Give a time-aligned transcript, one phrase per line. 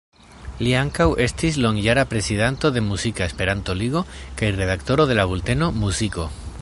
[0.67, 4.03] Li ankaŭ estis longjara prezidanto de Muzika Esperanto-Ligo
[4.41, 6.27] kaj redaktoro de la bulteno "Muziko".